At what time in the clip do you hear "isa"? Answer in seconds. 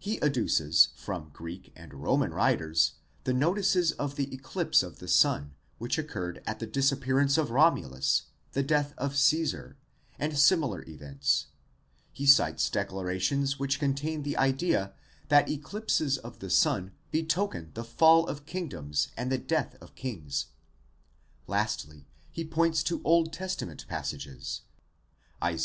25.40-25.58